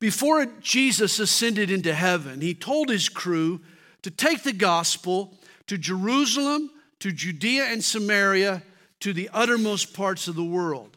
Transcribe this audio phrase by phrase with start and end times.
[0.00, 3.60] Before Jesus ascended into heaven, he told his crew
[4.02, 6.70] to take the gospel to Jerusalem,
[7.00, 8.62] to Judea and Samaria,
[9.00, 10.96] to the uttermost parts of the world.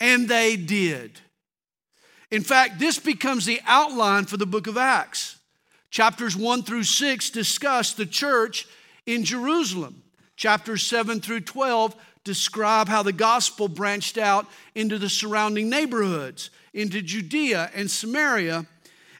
[0.00, 1.20] And they did.
[2.30, 5.38] In fact, this becomes the outline for the book of Acts.
[5.90, 8.66] Chapters 1 through 6 discuss the church
[9.06, 10.02] in Jerusalem.
[10.36, 11.94] Chapters 7 through 12
[12.24, 18.66] describe how the gospel branched out into the surrounding neighborhoods, into Judea and Samaria.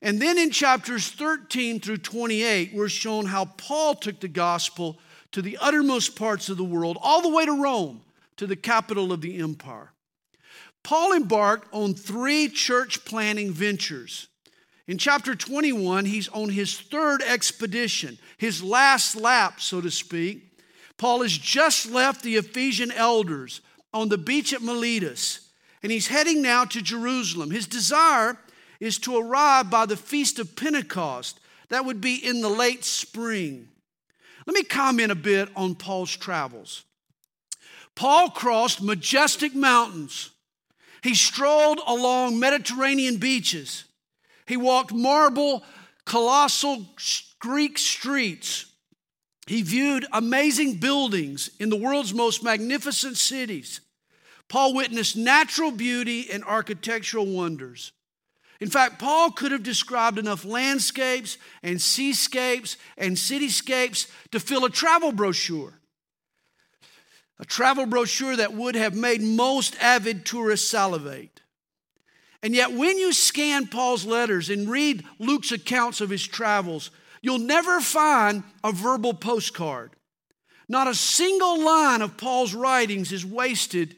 [0.03, 4.99] And then in chapters 13 through 28, we're shown how Paul took the gospel
[5.33, 8.03] to the uttermost parts of the world, all the way to Rome,
[8.37, 9.91] to the capital of the empire.
[10.83, 14.29] Paul embarked on three church planting ventures.
[14.87, 20.54] In chapter 21, he's on his third expedition, his last lap, so to speak.
[20.97, 23.61] Paul has just left the Ephesian elders
[23.93, 25.51] on the beach at Miletus,
[25.83, 27.51] and he's heading now to Jerusalem.
[27.51, 28.39] His desire
[28.81, 31.41] is to arrive by the Feast of Pentecost.
[31.69, 33.69] That would be in the late spring.
[34.47, 36.85] Let me comment a bit on Paul's travels.
[37.95, 40.31] Paul crossed majestic mountains.
[41.03, 43.85] He strolled along Mediterranean beaches.
[44.47, 45.65] He walked marble,
[46.05, 46.87] colossal
[47.39, 48.67] Greek streets.
[49.47, 53.81] He viewed amazing buildings in the world's most magnificent cities.
[54.49, 57.93] Paul witnessed natural beauty and architectural wonders.
[58.61, 64.71] In fact, Paul could have described enough landscapes and seascapes and cityscapes to fill a
[64.71, 65.75] travel brochure.
[67.39, 71.41] A travel brochure that would have made most avid tourists salivate.
[72.43, 76.91] And yet, when you scan Paul's letters and read Luke's accounts of his travels,
[77.25, 79.93] You'll never find a verbal postcard.
[80.69, 83.97] Not a single line of Paul's writings is wasted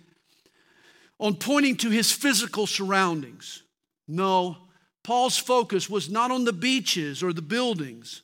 [1.18, 3.64] on pointing to his physical surroundings.
[4.06, 4.58] No,
[5.02, 8.22] Paul's focus was not on the beaches or the buildings,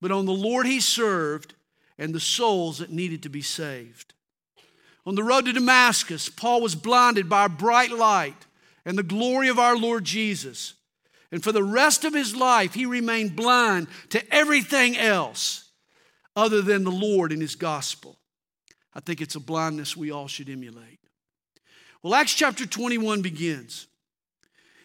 [0.00, 1.54] but on the Lord he served
[1.96, 4.12] and the souls that needed to be saved.
[5.06, 8.46] On the road to Damascus, Paul was blinded by a bright light
[8.84, 10.74] and the glory of our Lord Jesus.
[11.32, 15.70] And for the rest of his life, he remained blind to everything else
[16.36, 18.18] other than the Lord and his gospel.
[18.94, 21.00] I think it's a blindness we all should emulate.
[22.02, 23.86] Well, Acts chapter 21 begins.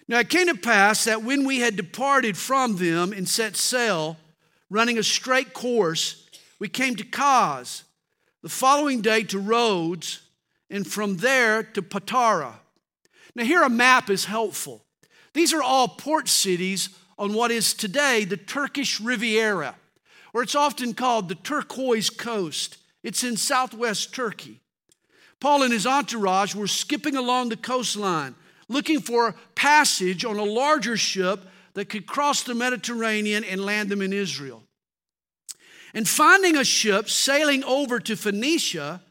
[0.08, 4.16] Now it came to pass that when we had departed from them and set sail,
[4.70, 6.30] running a straight course,
[6.60, 7.84] we came to Cos,
[8.42, 10.22] the following day to Rhodes,
[10.70, 12.54] and from there to Patara.
[13.36, 14.87] Now, here a map is helpful.
[15.38, 16.90] These are all port cities
[17.20, 19.76] on what is today the Turkish Riviera,
[20.34, 22.80] or it's often called the Turquoise Coast.
[23.04, 24.62] It's in southwest Turkey.
[25.40, 28.34] Paul and his entourage were skipping along the coastline,
[28.68, 31.42] looking for passage on a larger ship
[31.76, 34.64] that could cross the Mediterranean and land them in Israel.
[35.94, 39.04] And finding a ship sailing over to Phoenicia,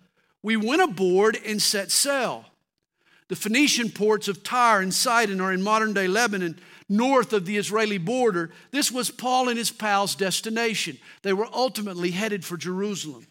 [0.42, 2.46] we went aboard and set sail.
[3.28, 7.56] The Phoenician ports of Tyre and Sidon are in modern day Lebanon, north of the
[7.56, 8.52] Israeli border.
[8.70, 10.98] This was Paul and his pals' destination.
[11.22, 13.26] They were ultimately headed for Jerusalem.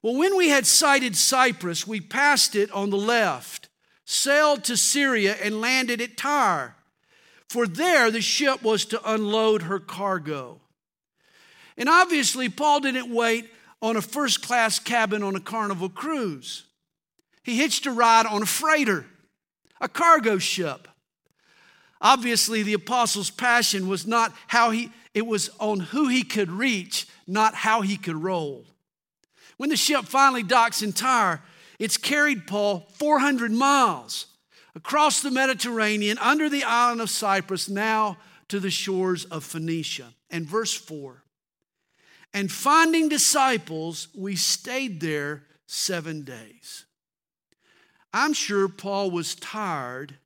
[0.00, 3.68] Well, when we had sighted Cyprus, we passed it on the left,
[4.04, 6.76] sailed to Syria, and landed at Tyre.
[7.48, 10.60] For there the ship was to unload her cargo.
[11.76, 13.50] And obviously, Paul didn't wait
[13.82, 16.64] on a first class cabin on a carnival cruise.
[17.48, 19.06] He hitched a ride on a freighter,
[19.80, 20.86] a cargo ship.
[21.98, 27.08] Obviously, the apostle's passion was not how he, it was on who he could reach,
[27.26, 28.66] not how he could roll.
[29.56, 31.42] When the ship finally docks in Tyre,
[31.78, 34.26] it's carried Paul 400 miles
[34.74, 40.12] across the Mediterranean under the island of Cyprus, now to the shores of Phoenicia.
[40.28, 41.22] And verse 4
[42.34, 46.84] And finding disciples, we stayed there seven days.
[48.12, 50.16] I'm sure Paul was tired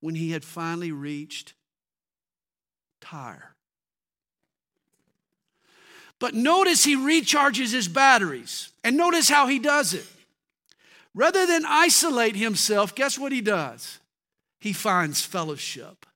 [0.00, 1.54] when he had finally reached
[3.00, 3.54] Tyre.
[6.18, 8.70] But notice he recharges his batteries.
[8.82, 10.06] And notice how he does it.
[11.14, 13.98] Rather than isolate himself, guess what he does?
[14.58, 16.06] He finds fellowship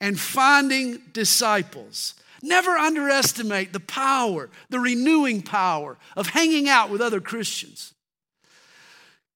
[0.00, 2.14] and finding disciples.
[2.42, 7.94] Never underestimate the power, the renewing power of hanging out with other Christians.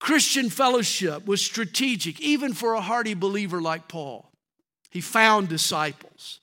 [0.07, 4.31] Christian fellowship was strategic, even for a hardy believer like Paul.
[4.89, 6.39] He found disciples.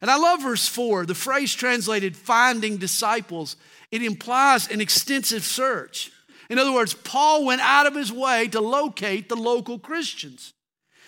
[0.00, 1.04] And I love verse 4.
[1.04, 3.56] The phrase translated finding disciples,
[3.90, 6.12] it implies an extensive search.
[6.48, 10.52] In other words, Paul went out of his way to locate the local Christians.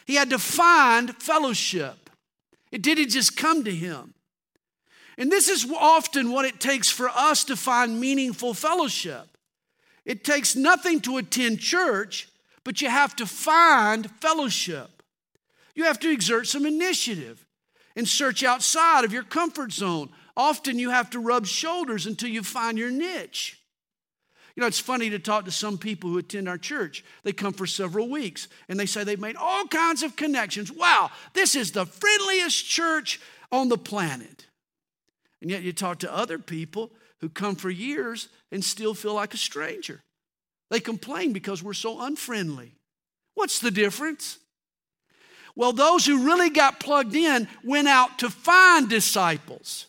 [0.06, 2.10] He had to find fellowship.
[2.72, 4.12] It didn't just come to him.
[5.16, 9.35] And this is often what it takes for us to find meaningful fellowship.
[10.06, 12.28] It takes nothing to attend church,
[12.64, 15.02] but you have to find fellowship.
[15.74, 17.44] You have to exert some initiative
[17.96, 20.08] and search outside of your comfort zone.
[20.36, 23.60] Often you have to rub shoulders until you find your niche.
[24.54, 27.04] You know, it's funny to talk to some people who attend our church.
[27.24, 30.72] They come for several weeks and they say they've made all kinds of connections.
[30.72, 33.20] Wow, this is the friendliest church
[33.52, 34.46] on the planet.
[35.42, 39.34] And yet you talk to other people who come for years and still feel like
[39.34, 40.02] a stranger.
[40.70, 42.74] They complain because we're so unfriendly.
[43.34, 44.38] What's the difference?
[45.54, 49.86] Well, those who really got plugged in went out to find disciples,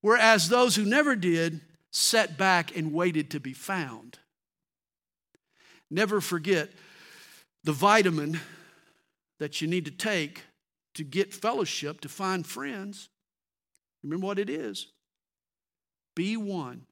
[0.00, 1.60] whereas those who never did
[1.90, 4.18] sat back and waited to be found.
[5.90, 6.70] Never forget
[7.64, 8.40] the vitamin
[9.38, 10.44] that you need to take
[10.94, 13.08] to get fellowship, to find friends.
[14.02, 14.86] Remember what it is?
[16.14, 16.86] Be one.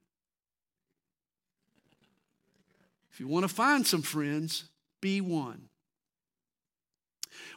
[3.13, 4.65] If you want to find some friends,
[5.01, 5.69] be one.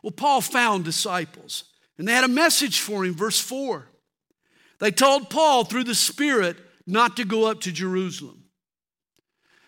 [0.01, 1.65] Well, Paul found disciples,
[1.97, 3.87] and they had a message for him, verse 4.
[4.79, 8.45] They told Paul through the Spirit not to go up to Jerusalem.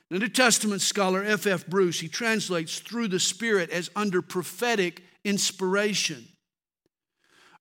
[0.09, 1.45] The New Testament scholar F.
[1.45, 1.67] F.
[1.67, 6.27] Bruce, he translates through the Spirit as under prophetic inspiration.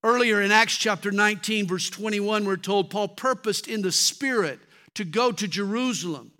[0.04, 4.58] Earlier in Acts chapter 19, verse 21, we're told Paul purposed in the Spirit
[4.94, 6.32] to go to Jerusalem.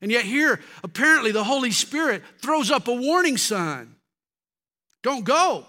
[0.00, 3.94] And yet, here, apparently, the Holy Spirit throws up a warning sign
[5.02, 5.66] don't go.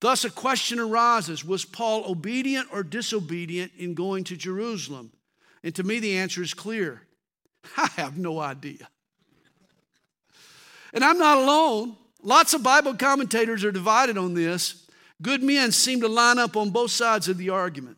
[0.00, 5.12] Thus, a question arises Was Paul obedient or disobedient in going to Jerusalem?
[5.62, 7.02] And to me, the answer is clear
[7.76, 8.88] I have no idea.
[10.92, 11.96] And I'm not alone.
[12.22, 14.83] Lots of Bible commentators are divided on this.
[15.24, 17.96] Good men seem to line up on both sides of the argument.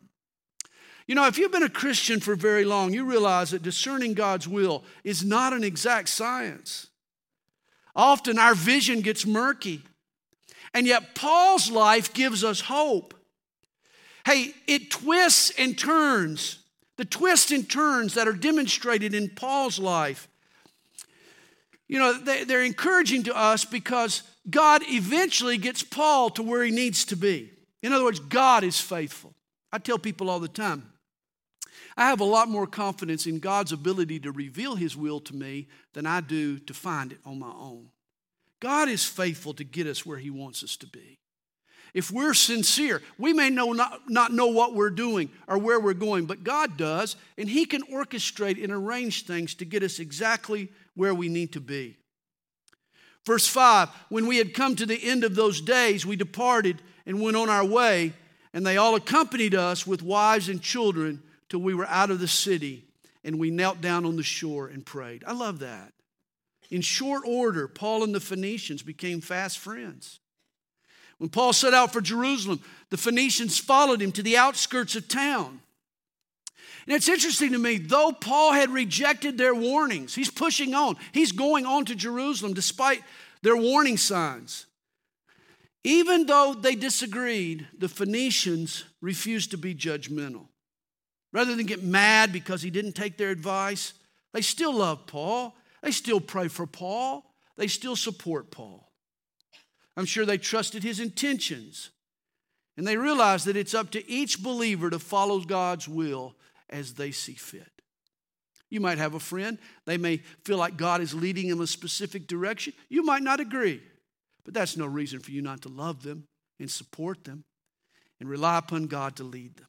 [1.08, 4.46] You know, if you've been a Christian for very long, you realize that discerning God's
[4.46, 6.86] will is not an exact science.
[7.96, 9.82] Often our vision gets murky.
[10.72, 13.12] And yet, Paul's life gives us hope.
[14.24, 16.60] Hey, it twists and turns.
[16.96, 20.28] The twists and turns that are demonstrated in Paul's life,
[21.88, 26.70] you know, they, are encouraging to us because God eventually gets Paul to where he
[26.70, 27.50] needs to be.
[27.82, 29.34] In other words, God is faithful.
[29.72, 30.92] I tell people all the time,
[31.96, 35.68] I have a lot more confidence in God's ability to reveal his will to me
[35.94, 37.88] than I do to find it on my own.
[38.60, 41.18] God is faithful to get us where he wants us to be.
[41.94, 45.94] If we're sincere, we may know not, not know what we're doing or where we're
[45.94, 50.68] going, but God does, and He can orchestrate and arrange things to get us exactly
[50.94, 51.96] where we need to be.
[53.26, 57.20] Verse 5 When we had come to the end of those days, we departed and
[57.20, 58.14] went on our way,
[58.54, 62.28] and they all accompanied us with wives and children till we were out of the
[62.28, 62.84] city,
[63.24, 65.24] and we knelt down on the shore and prayed.
[65.26, 65.92] I love that.
[66.70, 70.20] In short order, Paul and the Phoenicians became fast friends.
[71.18, 75.60] When Paul set out for Jerusalem, the Phoenicians followed him to the outskirts of town.
[76.86, 80.96] And it's interesting to me, though Paul had rejected their warnings, he's pushing on.
[81.12, 83.02] He's going on to Jerusalem despite
[83.42, 84.66] their warning signs.
[85.82, 90.46] Even though they disagreed, the Phoenicians refused to be judgmental.
[91.32, 93.92] Rather than get mad because he didn't take their advice,
[94.32, 95.56] they still love Paul.
[95.82, 97.24] They still pray for Paul.
[97.56, 98.90] They still support Paul.
[99.96, 101.90] I'm sure they trusted his intentions.
[102.76, 106.34] And they realized that it's up to each believer to follow God's will
[106.70, 107.70] as they see fit.
[108.68, 112.26] You might have a friend, they may feel like God is leading them a specific
[112.26, 112.72] direction.
[112.88, 113.80] You might not agree,
[114.44, 116.24] but that's no reason for you not to love them
[116.58, 117.44] and support them
[118.18, 119.68] and rely upon God to lead them.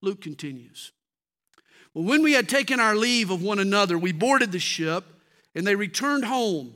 [0.00, 0.92] Luke continues.
[1.94, 5.04] Well, when we had taken our leave of one another, we boarded the ship
[5.54, 6.74] and they returned home.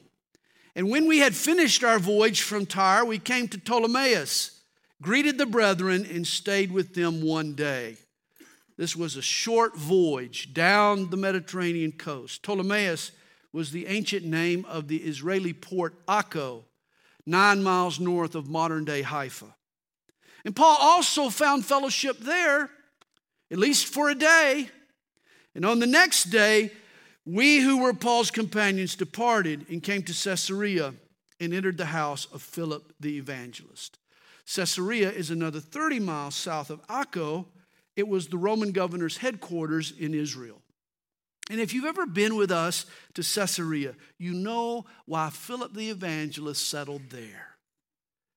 [0.75, 4.51] And when we had finished our voyage from Tyre, we came to Ptolemais,
[5.01, 7.97] greeted the brethren, and stayed with them one day.
[8.77, 12.43] This was a short voyage down the Mediterranean coast.
[12.43, 13.11] Ptolemais
[13.53, 16.65] was the ancient name of the Israeli port Akko,
[17.25, 19.55] nine miles north of modern day Haifa.
[20.45, 22.71] And Paul also found fellowship there,
[23.51, 24.69] at least for a day.
[25.55, 26.71] And on the next day,
[27.25, 30.95] we who were Paul's companions departed and came to Caesarea
[31.41, 33.99] and entered the house of Philip the evangelist.
[34.55, 37.47] Caesarea is another 30 miles south of Akko.
[37.97, 40.61] It was the Roman governor's headquarters in Israel.
[41.51, 46.69] And if you've ever been with us to Caesarea, you know why Philip the evangelist
[46.69, 47.57] settled there.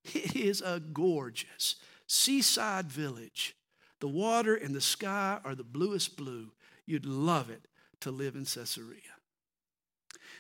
[0.06, 1.76] It is a gorgeous
[2.08, 3.56] seaside village.
[4.00, 6.52] The water and the sky are the bluest blue.
[6.86, 7.68] You'd love it
[8.02, 9.02] to live in Caesarea.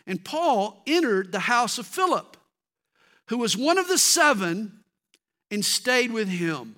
[0.08, 2.38] And Paul entered the house of Philip,
[3.28, 4.84] who was one of the seven,
[5.52, 6.76] and stayed with him.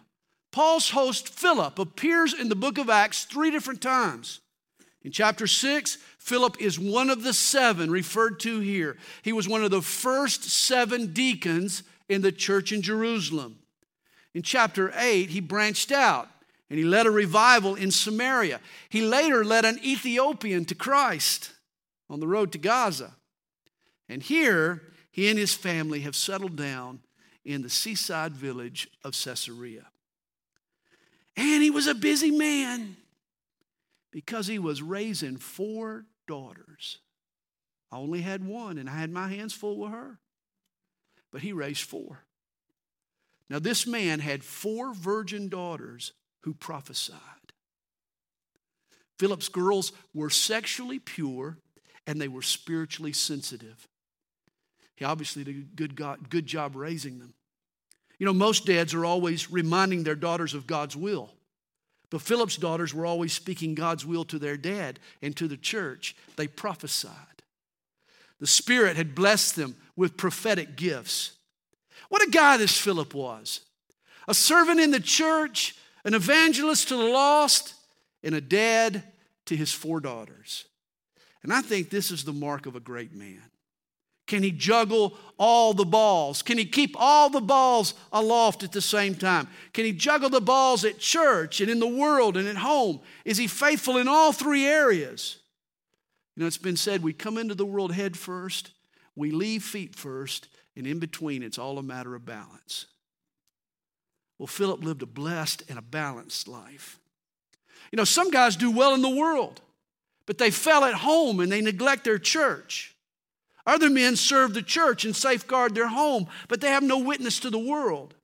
[0.52, 4.42] Paul's host, Philip, appears in the book of Acts three different times.
[5.04, 8.98] In chapter 6, Philip is one of the seven referred to here.
[9.24, 13.58] He was one of the first seven deacons in the church in Jerusalem.
[14.34, 16.30] In chapter 8, he branched out
[16.70, 18.60] and he led a revival in Samaria.
[18.90, 21.52] He later led an Ethiopian to Christ
[22.10, 23.16] on the road to Gaza.
[24.08, 27.00] And here, he and his family have settled down
[27.44, 29.91] in the seaside village of Caesarea.
[31.42, 32.98] And he was a busy man
[34.12, 37.00] because he was raising four daughters.
[37.92, 40.20] I only had one, and I had my hands full with her.
[41.32, 42.20] But he raised four.
[43.50, 47.18] Now, this man had four virgin daughters who prophesied.
[49.18, 51.58] Philip's girls were sexually pure
[52.08, 53.88] and they were spiritually sensitive.
[54.96, 57.34] He obviously did a good, God, good job raising them.
[58.22, 61.32] You know, most dads are always reminding their daughters of God's will.
[62.12, 66.16] But Philip's daughters were always speaking God's will to their dad and to the church.
[66.36, 67.16] They prophesied.
[68.40, 71.32] The Spirit had blessed them with prophetic gifts.
[72.10, 73.62] What a guy this Philip was
[74.28, 75.76] a servant in the church,
[76.06, 77.74] an evangelist to the lost,
[78.24, 79.02] and a dad
[79.48, 80.66] to his four daughters.
[81.42, 83.51] And I think this is the mark of a great man.
[84.32, 86.42] Can he juggle all the balls?
[86.42, 89.50] Can he keep all the balls aloft at the same time?
[89.74, 93.02] Can he juggle the balls at church and in the world and at home?
[93.26, 95.36] Is he faithful in all three areas?
[96.38, 98.72] You know, it's been said we come into the world head first,
[99.18, 100.48] we leave feet first,
[100.78, 102.86] and in between, it's all a matter of balance.
[104.40, 107.00] Well, Philip lived a blessed and a balanced life.
[107.92, 109.60] You know, some guys do well in the world,
[110.26, 112.91] but they fell at home and they neglect their church.
[113.66, 117.50] Other men serve the church and safeguard their home, but they have no witness to
[117.50, 118.16] the world.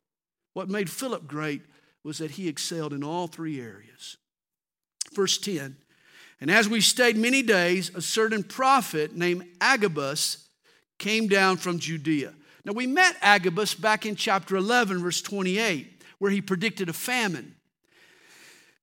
[0.54, 1.62] What made Philip great
[2.04, 4.18] was that he excelled in all three areas.
[5.14, 5.78] Verse 10
[6.42, 10.48] And as we stayed many days, a certain prophet named Agabus
[10.98, 12.34] came down from Judea.
[12.66, 17.56] Now, we met Agabus back in chapter 11, verse 28, where he predicted a famine.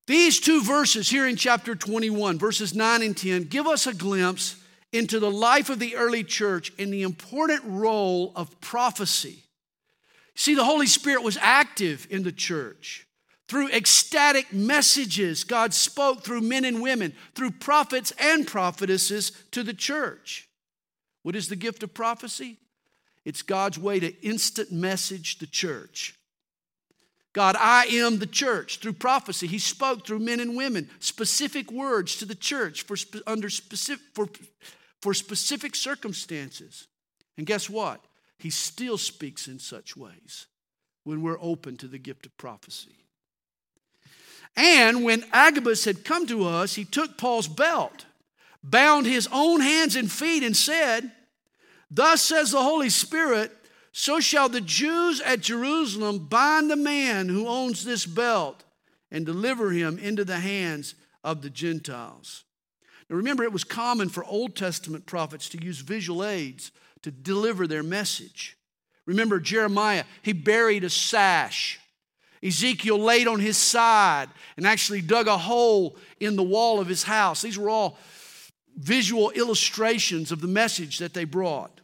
[0.07, 4.55] These two verses here in chapter 21, verses 9 and 10, give us a glimpse
[4.91, 9.43] into the life of the early church in the important role of prophecy.
[10.35, 13.07] See, the Holy Spirit was active in the church.
[13.47, 19.73] Through ecstatic messages, God spoke through men and women, through prophets and prophetesses to the
[19.73, 20.49] church.
[21.21, 22.57] What is the gift of prophecy?
[23.23, 26.15] It's God's way to instant message the church.
[27.35, 28.79] God, I am the church.
[28.79, 32.95] Through prophecy, He spoke through men and women specific words to the church for,
[33.27, 34.29] under specific, for
[35.05, 36.87] for specific circumstances.
[37.37, 38.03] And guess what?
[38.39, 40.47] He still speaks in such ways
[41.03, 43.05] when we're open to the gift of prophecy.
[44.55, 48.05] And when Agabus had come to us, he took Paul's belt,
[48.63, 51.11] bound his own hands and feet, and said,
[51.91, 53.51] Thus says the Holy Spirit,
[53.97, 58.65] so shall the Jews at Jerusalem bind the man who owns this belt
[59.09, 62.43] and deliver him into the hands of the Gentiles.
[63.09, 66.73] Now remember, it was common for Old Testament prophets to use visual aids
[67.03, 68.57] to deliver their message.
[69.05, 71.79] Remember Jeremiah, he buried a sash.
[72.43, 77.03] Ezekiel laid on his side and actually dug a hole in the wall of his
[77.03, 77.43] house.
[77.43, 77.97] These were all
[78.75, 81.79] visual illustrations of the message that they brought.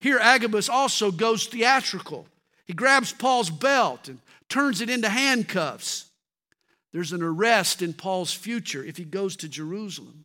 [0.00, 2.26] Here, Agabus also goes theatrical.
[2.66, 6.06] He grabs Paul's belt and turns it into handcuffs.
[6.92, 10.24] There's an arrest in Paul's future if he goes to Jerusalem.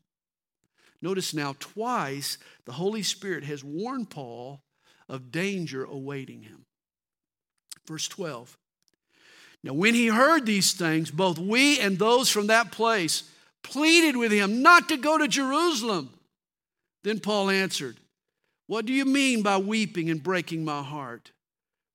[1.01, 4.61] Notice now, twice the Holy Spirit has warned Paul
[5.09, 6.65] of danger awaiting him.
[7.85, 8.57] Verse 12.
[9.63, 13.23] Now, when he heard these things, both we and those from that place
[13.63, 16.09] pleaded with him not to go to Jerusalem.
[17.03, 17.97] Then Paul answered,
[18.67, 21.31] What do you mean by weeping and breaking my heart?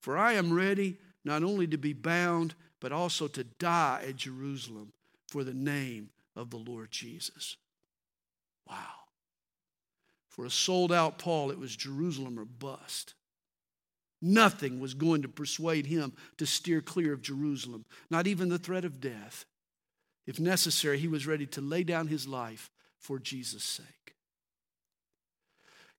[0.00, 4.92] For I am ready not only to be bound, but also to die at Jerusalem
[5.28, 7.56] for the name of the Lord Jesus.
[8.68, 8.76] Wow.
[10.28, 13.14] For a sold out Paul, it was Jerusalem or bust.
[14.20, 18.84] Nothing was going to persuade him to steer clear of Jerusalem, not even the threat
[18.84, 19.44] of death.
[20.26, 24.16] If necessary, he was ready to lay down his life for Jesus' sake.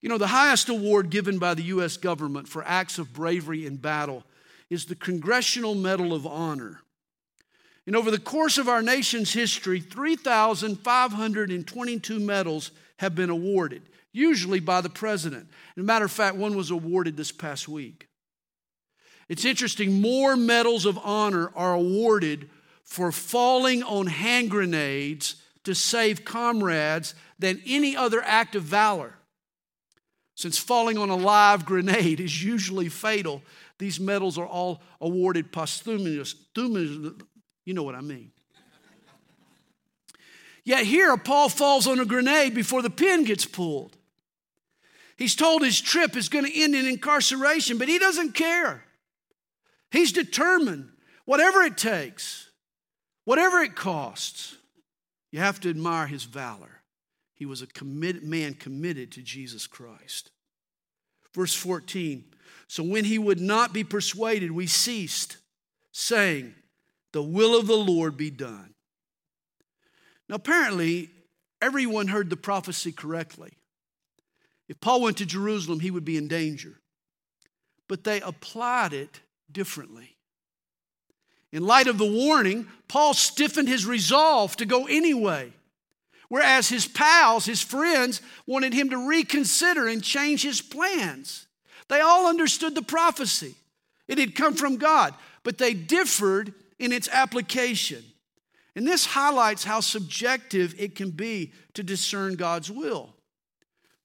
[0.02, 1.98] You know, the highest award given by the U.S.
[1.98, 4.24] government for acts of bravery in battle
[4.70, 6.80] is the Congressional Medal of Honor.
[7.86, 14.82] And over the course of our nation's history, 3,522 medals have been awarded, usually by
[14.82, 15.48] the president.
[15.76, 18.08] As a matter of fact, one was awarded this past week.
[19.28, 22.50] It's interesting, more medals of honor are awarded
[22.84, 29.14] for falling on hand grenades to save comrades than any other act of valor.
[30.40, 33.42] Since falling on a live grenade is usually fatal,
[33.78, 36.40] these medals are all awarded posthumously.
[37.66, 38.32] You know what I mean.
[40.64, 43.98] Yet here, Paul falls on a grenade before the pin gets pulled.
[45.18, 48.86] He's told his trip is going to end in incarceration, but he doesn't care.
[49.92, 50.90] He's determined,
[51.26, 52.50] whatever it takes,
[53.26, 54.56] whatever it costs,
[55.34, 56.79] you have to admire his valor.
[57.40, 60.30] He was a committed man committed to Jesus Christ.
[61.34, 62.26] Verse 14
[62.68, 65.38] So when he would not be persuaded, we ceased,
[65.94, 66.54] saying,
[67.14, 68.74] The will of the Lord be done.
[70.28, 71.12] Now, apparently,
[71.62, 73.54] everyone heard the prophecy correctly.
[74.68, 76.82] If Paul went to Jerusalem, he would be in danger.
[77.88, 80.18] But they applied it differently.
[81.52, 85.54] In light of the warning, Paul stiffened his resolve to go anyway,
[86.30, 91.48] whereas his pals, his friends, wanted him to reconsider and change his plans.
[91.90, 93.56] They all understood the prophecy,
[94.08, 98.04] it had come from God, but they differed in its application.
[98.76, 103.14] And this highlights how subjective it can be to discern God's will.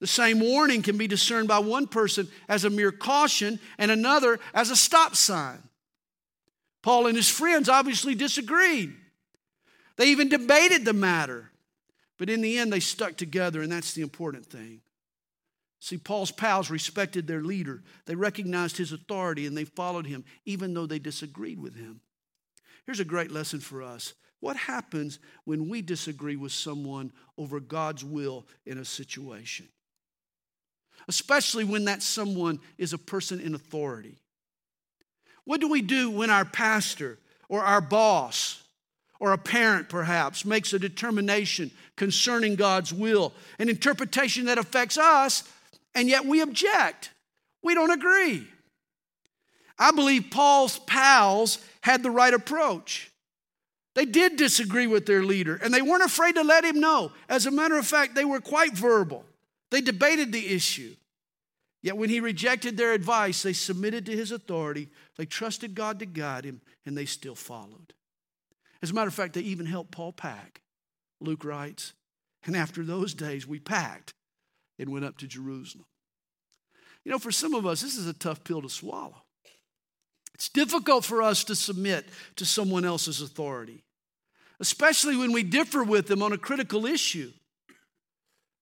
[0.01, 4.39] The same warning can be discerned by one person as a mere caution and another
[4.53, 5.59] as a stop sign.
[6.83, 8.93] Paul and his friends obviously disagreed.
[9.95, 11.49] They even debated the matter.
[12.17, 14.81] But in the end, they stuck together, and that's the important thing.
[15.79, 17.83] See, Paul's pals respected their leader.
[18.05, 21.99] They recognized his authority and they followed him, even though they disagreed with him.
[22.85, 24.13] Here's a great lesson for us.
[24.39, 29.67] What happens when we disagree with someone over God's will in a situation?
[31.07, 34.17] especially when that someone is a person in authority.
[35.43, 38.63] What do we do when our pastor or our boss
[39.19, 45.43] or a parent perhaps makes a determination concerning God's will, an interpretation that affects us,
[45.93, 47.11] and yet we object?
[47.63, 48.47] We don't agree.
[49.77, 53.11] I believe Paul's pals had the right approach.
[53.93, 57.13] They did disagree with their leader, and they weren't afraid to let him know.
[57.29, 59.25] As a matter of fact, they were quite verbal.
[59.71, 60.95] They debated the issue.
[61.81, 66.05] Yet when he rejected their advice, they submitted to his authority, they trusted God to
[66.05, 67.93] guide him, and they still followed.
[68.85, 70.61] As a matter of fact, they even helped Paul pack.
[71.19, 71.93] Luke writes,
[72.45, 74.13] and after those days, we packed
[74.77, 75.87] and went up to Jerusalem.
[77.03, 79.23] You know, for some of us, this is a tough pill to swallow.
[80.35, 83.83] It's difficult for us to submit to someone else's authority,
[84.59, 87.31] especially when we differ with them on a critical issue.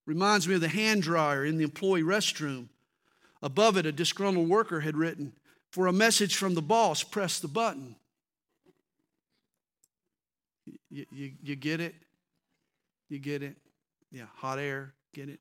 [0.06, 2.70] Reminds me of the hand dryer in the employee restroom.
[3.42, 5.34] Above it, a disgruntled worker had written,
[5.74, 7.98] For a message from the boss, press the button.
[10.94, 11.96] You, you, you get it?
[13.10, 13.58] You get it?
[14.12, 15.40] Yeah, hot air, get it?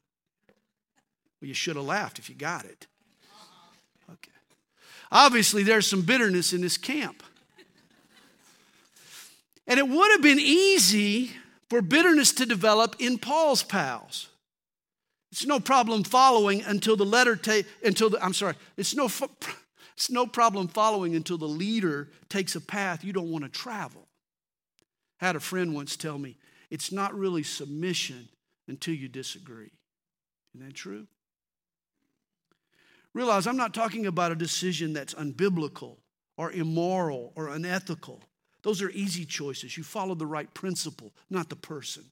[1.40, 2.86] Well, you should have laughed if you got it.
[4.10, 4.32] Okay.
[5.10, 7.22] Obviously, there's some bitterness in this camp.
[9.66, 11.32] And it would have been easy
[11.68, 14.28] for bitterness to develop in Paul's pals.
[15.30, 18.54] It's no problem following until the letter take until the I'm sorry.
[18.76, 19.10] It's no
[19.94, 24.08] it's no problem following until the leader takes a path you don't want to travel.
[25.22, 26.36] I had a friend once tell me,
[26.68, 28.28] it's not really submission
[28.66, 29.70] until you disagree.
[30.52, 31.06] Isn't that true?
[33.14, 35.98] Realize I'm not talking about a decision that's unbiblical
[36.36, 38.20] or immoral or unethical.
[38.62, 39.76] Those are easy choices.
[39.76, 42.04] You follow the right principle, not the person.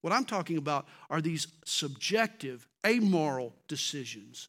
[0.00, 4.48] What I'm talking about are these subjective, amoral decisions.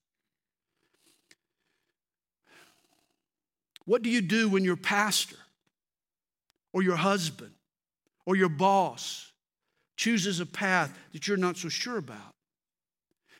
[3.83, 5.35] What do you do when your pastor
[6.71, 7.51] or your husband
[8.25, 9.31] or your boss
[9.97, 12.33] chooses a path that you're not so sure about?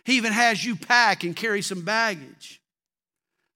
[0.06, 2.62] He even has you pack and carry some baggage.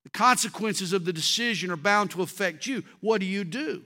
[0.03, 2.83] The consequences of the decision are bound to affect you.
[3.01, 3.83] What do you do?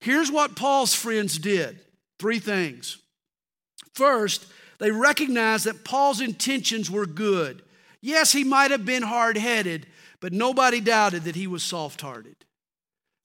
[0.00, 1.80] Here's what Paul's friends did
[2.22, 2.98] Three things.
[3.94, 4.46] First,
[4.78, 7.62] they recognized that Paul's intentions were good.
[8.00, 9.88] Yes, he might have been hard headed,
[10.20, 12.36] but nobody doubted that he was soft hearted.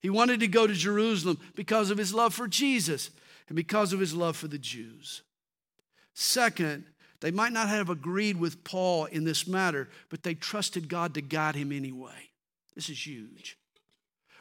[0.00, 3.10] He wanted to go to Jerusalem because of his love for Jesus
[3.48, 5.22] and because of his love for the Jews.
[6.14, 6.84] Second,
[7.20, 11.20] they might not have agreed with Paul in this matter, but they trusted God to
[11.20, 12.30] guide him anyway.
[12.76, 13.58] This is huge.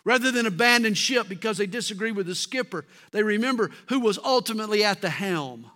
[0.04, 4.84] Rather than abandon ship because they disagree with the skipper, they remember who was ultimately
[4.84, 5.70] at the helm.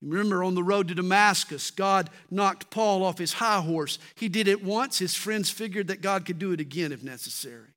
[0.00, 4.00] You remember on the road to Damascus, God knocked Paul off his high horse.
[4.16, 4.98] He did it once.
[4.98, 7.68] His friends figured that God could do it again if necessary.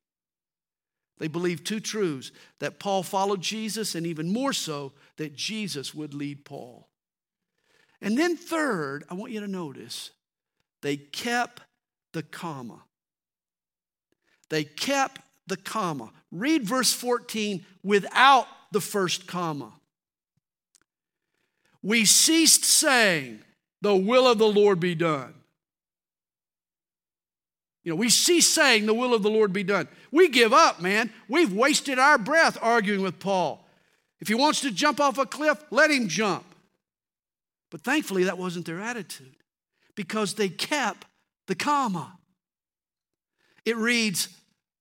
[1.17, 6.13] They believed two truths that Paul followed Jesus, and even more so, that Jesus would
[6.13, 6.89] lead Paul.
[8.01, 10.11] And then, third, I want you to notice
[10.81, 11.61] they kept
[12.11, 12.83] the comma.
[14.49, 16.11] They kept the comma.
[16.31, 19.73] Read verse 14 without the first comma.
[21.81, 23.39] We ceased saying,
[23.81, 25.33] The will of the Lord be done.
[27.85, 29.87] You know, we cease saying, The will of the Lord be done.
[30.11, 31.13] We give up, man.
[31.29, 33.65] We've wasted our breath arguing with Paul.
[34.19, 36.45] If he wants to jump off a cliff, let him jump.
[37.69, 39.35] But thankfully, that wasn't their attitude
[39.93, 41.05] because they kept
[41.47, 42.17] the comma.
[43.65, 44.29] It reads,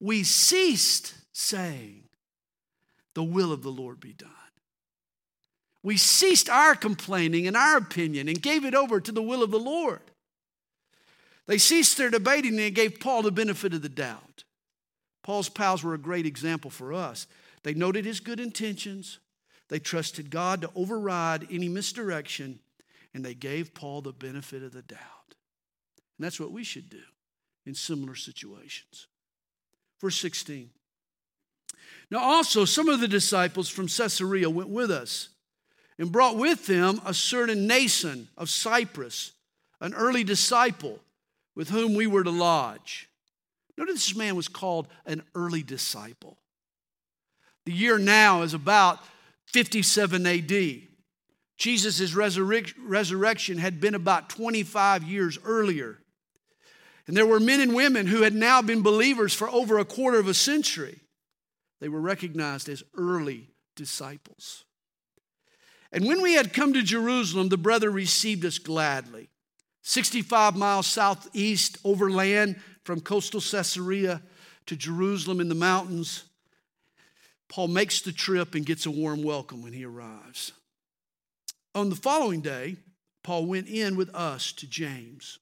[0.01, 2.05] we ceased saying,
[3.14, 4.31] The will of the Lord be done.
[5.83, 9.51] We ceased our complaining and our opinion and gave it over to the will of
[9.51, 10.01] the Lord.
[11.47, 14.45] They ceased their debating and gave Paul the benefit of the doubt.
[15.23, 17.27] Paul's pals were a great example for us.
[17.63, 19.19] They noted his good intentions,
[19.69, 22.61] they trusted God to override any misdirection,
[23.15, 24.99] and they gave Paul the benefit of the doubt.
[26.19, 27.01] And that's what we should do
[27.65, 29.07] in similar situations.
[30.01, 30.71] Verse 16.
[32.11, 35.31] Now, also, some of the disciples from Caesarea went with us
[35.99, 39.33] and brought with them a certain Mnason of Cyprus,
[39.81, 41.01] an early disciple
[41.55, 43.09] with whom we were to lodge.
[43.77, 46.38] Notice this man was called an early disciple.
[47.67, 49.01] The year now is about
[49.47, 50.83] 57 AD.
[51.57, 55.99] Jesus' resurrection had been about 25 years earlier.
[57.07, 60.19] And there were men and women who had now been believers for over a quarter
[60.19, 61.01] of a century.
[61.81, 64.64] They were recognized as early disciples.
[65.93, 69.31] And when we had come to Jerusalem, the brother received us gladly.
[69.85, 74.23] 65 miles southeast overland from coastal Caesarea
[74.64, 76.25] to Jerusalem in the mountains.
[77.51, 80.53] Paul makes the trip and gets a warm welcome when he arrives.
[81.75, 82.77] On the following day,
[83.23, 85.38] Paul went in with us to James.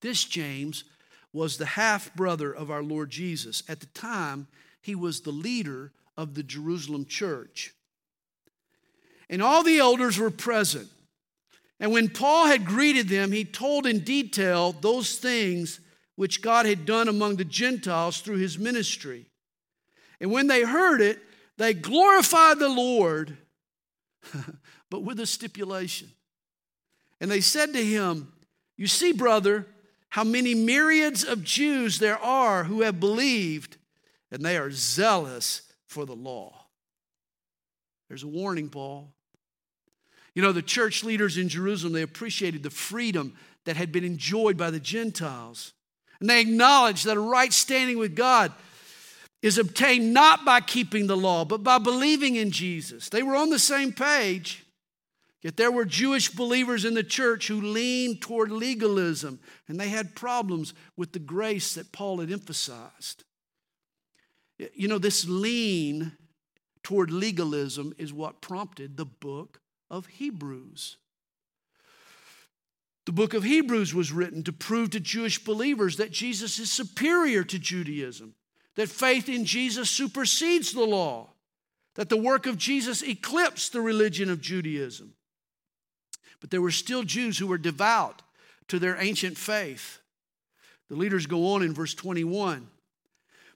[0.00, 0.84] This James
[1.30, 3.62] was the half brother of our Lord Jesus.
[3.68, 4.46] At the time,
[4.80, 7.74] he was the leader of the Jerusalem church.
[9.28, 10.88] And all the elders were present.
[11.84, 15.80] And when Paul had greeted them, he told in detail those things
[16.16, 19.26] which God had done among the Gentiles through his ministry.
[20.18, 21.18] And when they heard it,
[21.58, 23.36] they glorified the Lord,
[24.90, 26.08] but with a stipulation.
[27.20, 28.32] And they said to him,
[28.78, 29.66] You see, brother,
[30.08, 33.76] how many myriads of Jews there are who have believed,
[34.30, 36.64] and they are zealous for the law.
[38.08, 39.13] There's a warning, Paul.
[40.34, 44.56] You know, the church leaders in Jerusalem, they appreciated the freedom that had been enjoyed
[44.56, 45.72] by the Gentiles.
[46.20, 48.52] And they acknowledged that a right standing with God
[49.42, 53.08] is obtained not by keeping the law, but by believing in Jesus.
[53.08, 54.64] They were on the same page.
[55.42, 60.14] Yet there were Jewish believers in the church who leaned toward legalism, and they had
[60.14, 63.24] problems with the grace that Paul had emphasized.
[64.74, 66.12] You know, this lean
[66.82, 69.60] toward legalism is what prompted the book
[69.94, 70.96] of Hebrews.
[73.06, 77.44] The book of Hebrews was written to prove to Jewish believers that Jesus is superior
[77.44, 78.34] to Judaism,
[78.74, 81.28] that faith in Jesus supersedes the law,
[81.94, 85.14] that the work of Jesus eclipsed the religion of Judaism.
[86.40, 88.22] But there were still Jews who were devout
[88.68, 90.00] to their ancient faith.
[90.88, 92.66] The leaders go on in verse 21.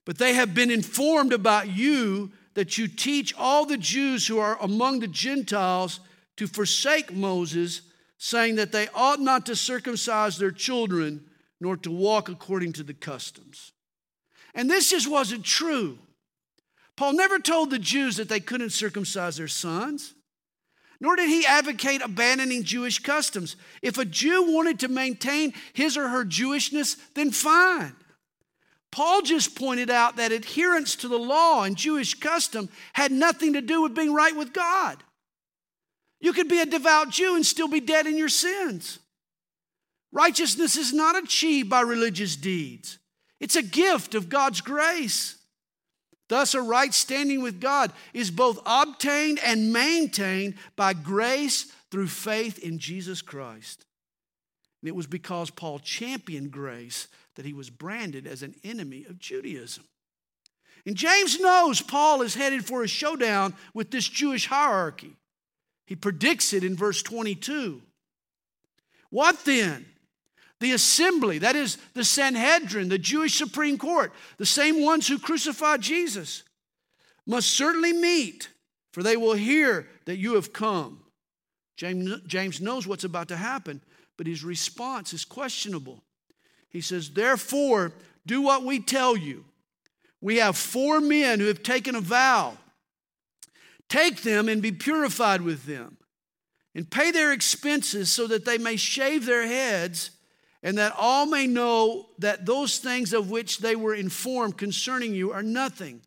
[0.04, 4.58] But they have been informed about you that you teach all the Jews who are
[4.60, 6.00] among the Gentiles
[6.38, 7.82] to forsake Moses,
[8.16, 11.24] saying that they ought not to circumcise their children
[11.60, 13.72] nor to walk according to the customs.
[14.54, 15.98] And this just wasn't true.
[16.96, 20.14] Paul never told the Jews that they couldn't circumcise their sons
[21.00, 23.56] nor did he advocate abandoning Jewish customs.
[23.82, 27.94] If a Jew wanted to maintain his or her Jewishness, then fine.
[28.90, 33.60] Paul just pointed out that adherence to the law and Jewish custom had nothing to
[33.60, 35.02] do with being right with God.
[36.20, 38.98] You could be a devout Jew and still be dead in your sins.
[40.10, 42.98] Righteousness is not achieved by religious deeds,
[43.40, 45.36] it's a gift of God's grace.
[46.28, 52.58] Thus, a right standing with God is both obtained and maintained by grace through faith
[52.58, 53.86] in Jesus Christ.
[54.82, 59.18] And it was because Paul championed grace that he was branded as an enemy of
[59.18, 59.84] Judaism.
[60.84, 65.16] And James knows Paul is headed for a showdown with this Jewish hierarchy.
[65.88, 67.80] He predicts it in verse 22.
[69.08, 69.86] What then?
[70.60, 75.80] The assembly, that is the Sanhedrin, the Jewish Supreme Court, the same ones who crucified
[75.80, 76.42] Jesus,
[77.26, 78.50] must certainly meet,
[78.92, 81.00] for they will hear that you have come.
[81.78, 83.80] James, James knows what's about to happen,
[84.18, 86.04] but his response is questionable.
[86.68, 87.94] He says, Therefore,
[88.26, 89.46] do what we tell you.
[90.20, 92.58] We have four men who have taken a vow.
[93.88, 95.96] Take them and be purified with them,
[96.74, 100.10] and pay their expenses so that they may shave their heads,
[100.62, 105.32] and that all may know that those things of which they were informed concerning you
[105.32, 106.02] are nothing,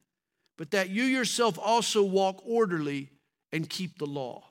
[0.58, 3.10] but that you yourself also walk orderly
[3.52, 4.44] and keep the law.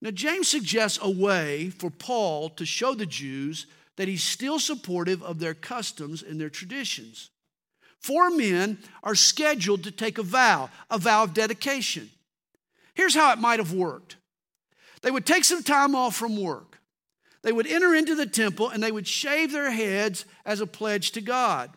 [0.00, 3.66] Now, James suggests a way for Paul to show the Jews
[3.96, 7.30] that he's still supportive of their customs and their traditions.
[8.00, 12.10] Four men are scheduled to take a vow, a vow of dedication.
[12.94, 14.16] Here's how it might have worked
[15.02, 16.80] they would take some time off from work,
[17.42, 21.12] they would enter into the temple, and they would shave their heads as a pledge
[21.12, 21.70] to God.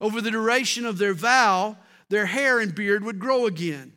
[0.00, 3.92] Over the duration of their vow, their hair and beard would grow again.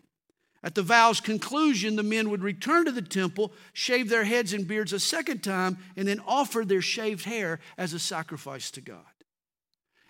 [0.63, 4.67] At the vow's conclusion, the men would return to the temple, shave their heads and
[4.67, 9.05] beards a second time, and then offer their shaved hair as a sacrifice to God.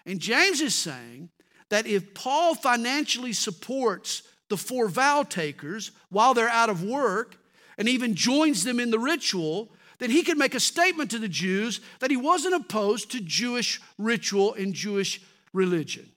[0.08, 1.30] And James is saying
[1.70, 7.36] that if Paul financially supports the four vow takers while they're out of work
[7.78, 11.28] and even joins them in the ritual, then he could make a statement to the
[11.28, 16.10] Jews that he wasn't opposed to Jewish ritual and Jewish religion.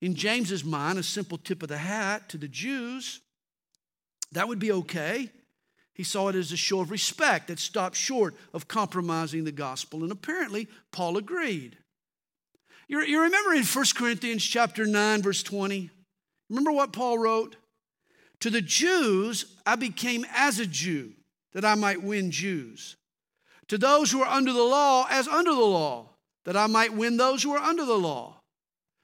[0.00, 3.20] In James's mind, a simple tip of the hat to the Jews,
[4.32, 5.30] that would be okay.
[5.94, 10.02] He saw it as a show of respect that stopped short of compromising the gospel.
[10.02, 11.76] And apparently, Paul agreed.
[12.92, 15.88] You, you remember in 1 Corinthians chapter 9, verse 20?
[16.50, 17.56] Remember what Paul wrote?
[18.40, 21.14] To the Jews, I became as a Jew,
[21.54, 22.96] that I might win Jews.
[23.68, 26.10] To those who are under the law, as under the law,
[26.44, 28.42] that I might win those who are under the law.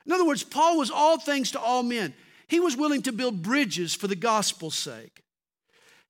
[0.05, 2.13] In other words, Paul was all things to all men.
[2.47, 5.23] He was willing to build bridges for the gospel's sake.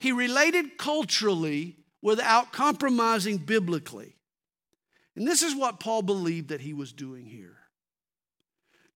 [0.01, 4.17] He related culturally without compromising biblically.
[5.14, 7.58] And this is what Paul believed that he was doing here.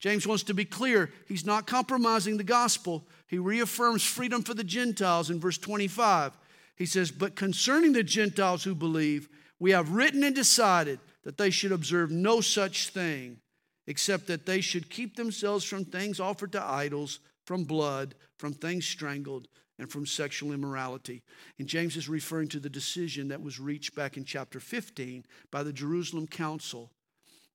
[0.02, 1.10] James wants to be clear.
[1.28, 3.06] He's not compromising the gospel.
[3.28, 6.36] He reaffirms freedom for the Gentiles in verse 25.
[6.74, 9.28] He says, But concerning the Gentiles who believe,
[9.60, 13.38] we have written and decided that they should observe no such thing,
[13.86, 18.84] except that they should keep themselves from things offered to idols, from blood, from things
[18.84, 19.46] strangled,
[19.78, 21.22] and from sexual immorality.
[21.60, 25.62] And James is referring to the decision that was reached back in chapter 15 by
[25.62, 26.90] the Jerusalem Council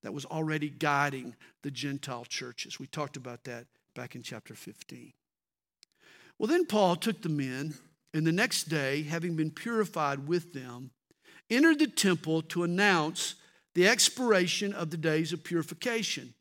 [0.03, 2.79] that was already guiding the Gentile churches.
[2.79, 5.13] We talked about that back in chapter 15.
[6.37, 7.73] Well, then Paul took the men,
[8.13, 10.91] and the next day, having been purified with them,
[11.49, 13.35] entered the temple to announce
[13.73, 16.33] the expiration of the days of purification,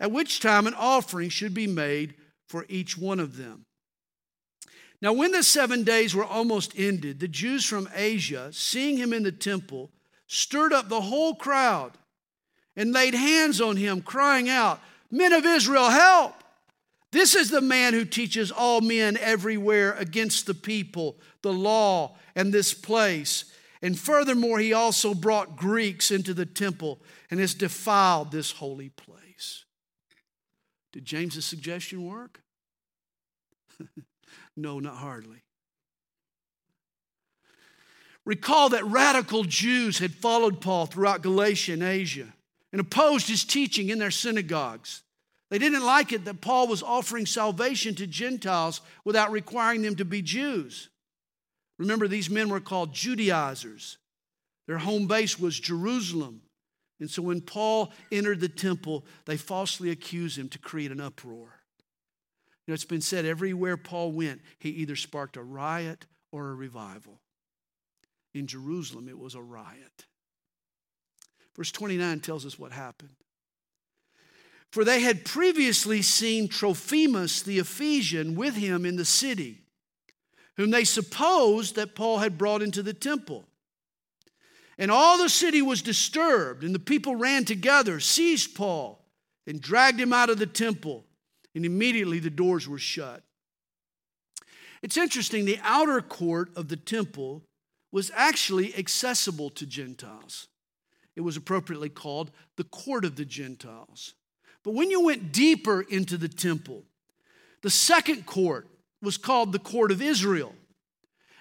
[0.00, 2.14] at which time an offering should be made
[2.48, 3.66] for each one of them.
[5.02, 9.22] Now, when the seven days were almost ended, the Jews from Asia, seeing him in
[9.22, 9.90] the temple,
[10.26, 11.92] stirred up the whole crowd
[12.76, 16.34] and laid hands on him, crying out, Men of Israel, help!
[17.12, 22.52] This is the man who teaches all men everywhere against the people, the law, and
[22.52, 23.46] this place.
[23.80, 29.64] And furthermore, he also brought Greeks into the temple and has defiled this holy place.
[30.92, 32.42] Did James's suggestion work?
[34.56, 35.42] no, not hardly.
[38.24, 42.34] Recall that radical Jews had followed Paul throughout Galatia and Asia
[42.76, 45.00] and opposed his teaching in their synagogues.
[45.48, 50.04] They didn't like it that Paul was offering salvation to Gentiles without requiring them to
[50.04, 50.90] be Jews.
[51.78, 53.96] Remember, these men were called Judaizers.
[54.66, 56.42] Their home base was Jerusalem.
[57.00, 61.62] And so when Paul entered the temple, they falsely accused him to create an uproar.
[62.66, 66.54] You know, it's been said everywhere Paul went, he either sparked a riot or a
[66.54, 67.22] revival.
[68.34, 70.04] In Jerusalem, it was a riot.
[71.56, 73.16] Verse 29 tells us what happened.
[74.70, 79.62] For they had previously seen Trophimus the Ephesian with him in the city,
[80.56, 83.46] whom they supposed that Paul had brought into the temple.
[84.76, 89.02] And all the city was disturbed, and the people ran together, seized Paul,
[89.46, 91.04] and dragged him out of the temple,
[91.54, 93.22] and immediately the doors were shut.
[94.82, 97.44] It's interesting, the outer court of the temple
[97.90, 100.48] was actually accessible to Gentiles.
[101.16, 104.14] It was appropriately called the court of the Gentiles.
[104.62, 106.84] But when you went deeper into the temple,
[107.62, 108.68] the second court
[109.02, 110.54] was called the court of Israel.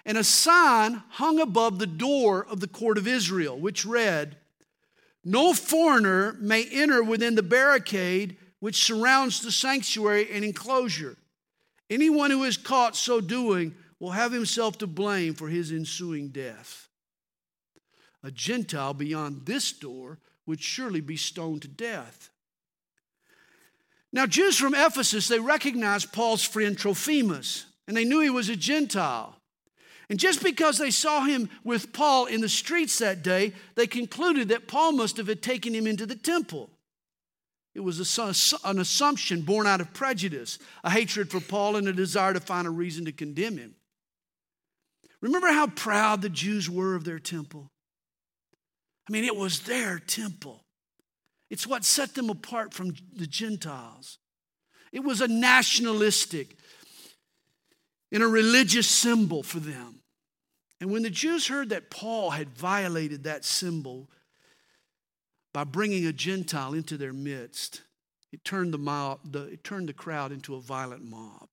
[0.06, 4.38] And a sign hung above the door of the court of Israel, which read,
[5.24, 11.18] No foreigner may enter within the barricade which surrounds the sanctuary and enclosure.
[11.90, 16.85] Anyone who is caught so doing will have himself to blame for his ensuing death.
[18.26, 22.32] A Gentile beyond this door would surely be stoned to death.
[24.12, 28.56] Now, Jews from Ephesus, they recognized Paul's friend Trophimus, and they knew he was a
[28.56, 29.36] Gentile.
[30.10, 34.48] And just because they saw him with Paul in the streets that day, they concluded
[34.48, 36.72] that Paul must have taken him into the temple.
[37.76, 42.34] It was an assumption born out of prejudice, a hatred for Paul, and a desire
[42.34, 43.76] to find a reason to condemn him.
[45.22, 47.70] Remember how proud the Jews were of their temple?
[49.08, 50.64] I mean, it was their temple.
[51.50, 54.18] It's what set them apart from the Gentiles.
[54.92, 56.58] It was a nationalistic
[58.12, 60.02] and a religious symbol for them.
[60.82, 64.10] And when the Jews heard that Paul had violated that symbol
[65.54, 67.82] by bringing a Gentile into their midst,
[68.32, 71.50] it turned the, mob, the, it turned the crowd into a violent mob.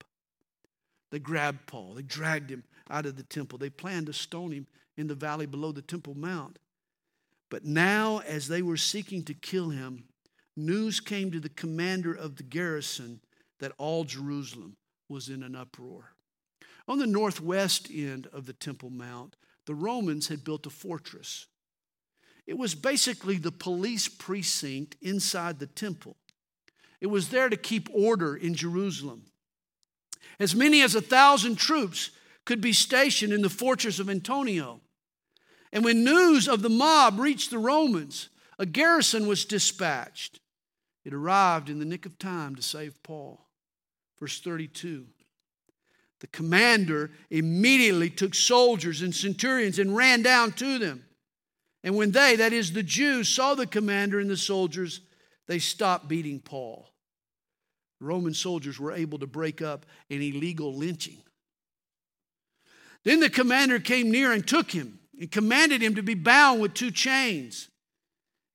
[1.10, 3.58] They grabbed Paul, they dragged him out of the temple.
[3.58, 6.58] They planned to stone him in the valley below the Temple Mount.
[7.52, 10.04] But now, as they were seeking to kill him,
[10.56, 13.20] news came to the commander of the garrison
[13.60, 14.78] that all Jerusalem
[15.10, 16.14] was in an uproar.
[16.88, 19.36] On the northwest end of the Temple Mount,
[19.66, 21.46] the Romans had built a fortress.
[22.46, 26.16] It was basically the police precinct inside the temple.
[27.02, 29.26] It was there to keep order in Jerusalem.
[30.40, 32.12] As many as a thousand troops
[32.46, 34.76] could be stationed in the fortress of Antonia.
[35.72, 40.38] And when news of the mob reached the Romans, a garrison was dispatched.
[41.04, 43.48] It arrived in the nick of time to save Paul.
[44.20, 45.06] Verse 32.
[46.20, 51.04] The commander immediately took soldiers and centurions and ran down to them.
[51.82, 55.00] And when they, that is the Jews, saw the commander and the soldiers,
[55.48, 56.88] they stopped beating Paul.
[57.98, 61.18] Roman soldiers were able to break up an illegal lynching.
[63.04, 66.74] Then the commander came near and took him and commanded him to be bound with
[66.74, 67.68] two chains.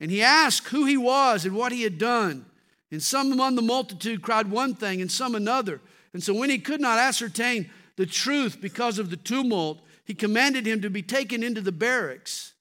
[0.02, 2.46] And he asked who he was and what he had done.
[2.92, 5.80] And some among the multitude cried one thing and some another.
[6.12, 10.66] And so when he could not ascertain the truth because of the tumult, he commanded
[10.66, 12.52] him to be taken into the barracks.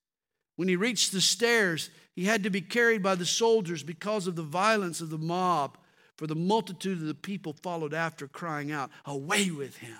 [0.54, 4.36] When he reached the stairs, he had to be carried by the soldiers because of
[4.36, 5.78] the violence of the mob,
[6.14, 9.98] for the multitude of the people followed after, crying out, Away with him!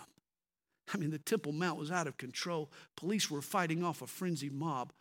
[0.93, 2.71] I mean, the Temple Mount was out of control.
[2.97, 4.93] Police were fighting off a frenzied mob.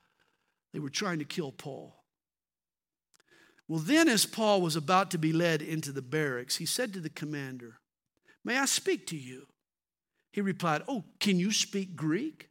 [0.73, 1.95] They were trying to kill Paul.
[3.67, 6.99] Well, then, as Paul was about to be led into the barracks, he said to
[6.99, 7.79] the commander,
[8.43, 9.47] May I speak to you?
[10.31, 12.49] He replied, Oh, can you speak Greek?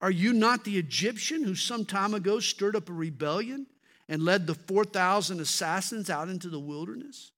[0.00, 3.66] Are you not the Egyptian who some time ago stirred up a rebellion
[4.08, 7.32] and led the 4,000 assassins out into the wilderness?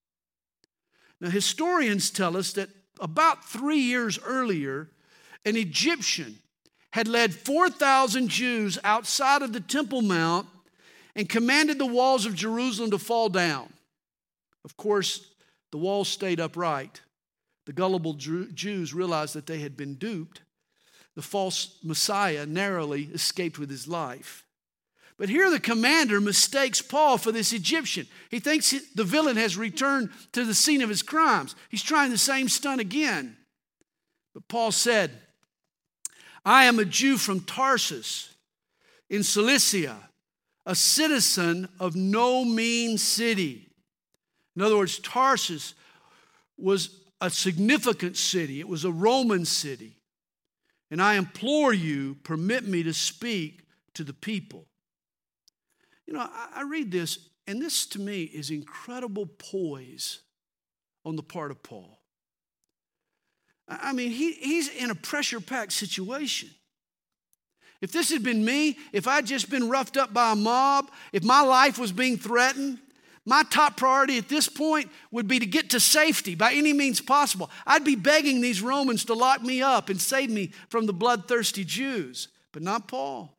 [1.21, 2.69] Now, historians tell us that
[3.01, 4.91] about three years earlier,
[5.45, 6.39] an Egyptian,
[6.93, 10.47] had led 4,000 Jews outside of the Temple Mount
[11.17, 13.73] and commanded the walls of Jerusalem to fall down.
[14.65, 15.27] Of course,
[15.71, 17.01] the walls stayed upright.
[17.65, 20.43] The gullible Jews realized that they had been duped.
[21.15, 24.45] The false Messiah narrowly escaped with his life.
[25.19, 28.07] But here the commander mistakes Paul for this Egyptian.
[28.31, 31.55] He thinks the villain has returned to the scene of his crimes.
[31.69, 33.37] He's trying the same stunt again.
[34.35, 35.13] But Paul said,
[36.45, 38.35] I am a Jew from Tarsus
[39.09, 39.97] in Cilicia,
[40.67, 43.69] a citizen of no mean city.
[44.57, 45.75] In other words, Tarsus
[46.57, 49.97] was a significant city, it was a Roman city.
[50.91, 53.63] And I implore you, permit me to speak
[53.95, 54.67] to the people.
[56.07, 60.21] You know, I, read this, and this to me is incredible poise
[61.05, 62.02] on the part of Paul.
[63.81, 66.50] I mean, he, he's in a pressure packed situation.
[67.81, 71.25] If this had been me, if I'd just been roughed up by a mob, if
[71.25, 72.79] my life was being threatened,
[73.25, 77.00] my top priority at this point would be to get to safety by any means
[77.00, 77.50] possible.
[77.66, 81.64] I'd be begging these Romans to lock me up and save me from the bloodthirsty
[81.64, 83.37] Jews, but not Paul.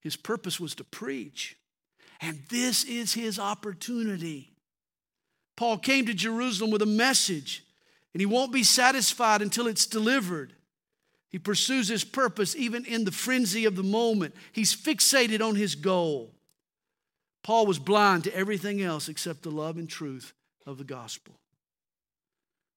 [0.00, 1.56] His purpose was to preach,
[2.20, 4.52] and this is his opportunity.
[5.56, 7.64] Paul came to Jerusalem with a message
[8.14, 10.54] and he won't be satisfied until it's delivered.
[11.28, 14.36] He pursues his purpose even in the frenzy of the moment.
[14.52, 16.32] He's fixated on his goal.
[17.42, 20.32] Paul was blind to everything else except the love and truth
[20.64, 21.34] of the gospel.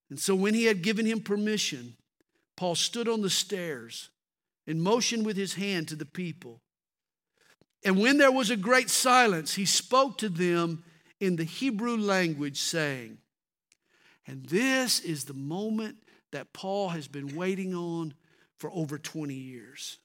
[0.09, 1.95] And so when he had given him permission,
[2.55, 4.09] Paul stood on the stairs
[4.65, 6.61] and motioned with his hand to the people.
[7.85, 10.83] And when there was a great silence, he spoke to them
[11.19, 13.19] in the Hebrew language, saying,
[14.27, 15.97] And this is the moment
[16.31, 18.13] that Paul has been waiting on
[18.57, 19.99] for over 20 years.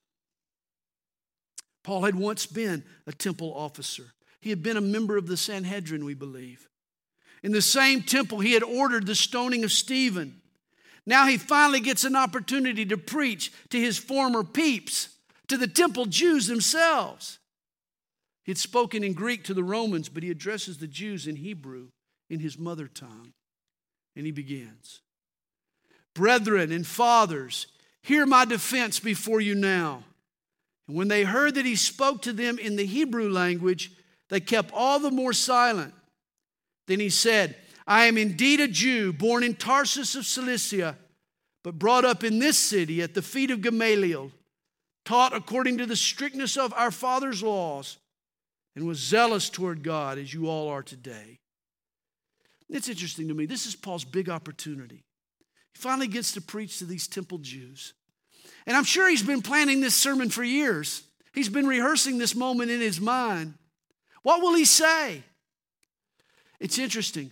[1.83, 4.13] Paul had once been a temple officer.
[4.41, 6.69] He had been a member of the Sanhedrin, we believe.
[7.43, 10.41] In the same temple, he had ordered the stoning of Stephen.
[11.05, 15.09] Now he finally gets an opportunity to preach to his former peeps,
[15.49, 17.41] to the temple Jews themselves.
[18.45, 21.89] He had spoken in Greek to the Romans, but he addresses the Jews in Hebrew,
[22.31, 23.33] in his mother tongue.
[24.17, 25.01] And he begins
[26.15, 27.67] Brethren and fathers,
[28.03, 30.05] hear my defense before you now.
[30.87, 33.93] And when they heard that he spoke to them in the Hebrew language,
[34.29, 35.95] they kept all the more silent.
[36.87, 37.57] Then he said,
[37.87, 40.97] I am indeed a Jew, born in Tarsus of Cilicia,
[41.65, 44.31] but brought up in this city at the feet of Gamaliel,
[45.05, 47.99] taught according to the strictness of our father's laws,
[48.75, 51.39] and was zealous toward God as you all are today.
[52.73, 53.45] It's interesting to me.
[53.45, 55.05] This is Paul's big opportunity.
[55.75, 57.93] He finally gets to preach to these temple Jews.
[58.67, 61.03] And I'm sure he's been planning this sermon for years.
[61.35, 63.55] He's been rehearsing this moment in his mind.
[64.23, 65.23] What will he say?
[66.61, 67.31] It's interesting.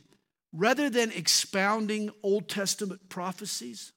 [0.53, 3.93] Rather than expounding Old Testament prophecies,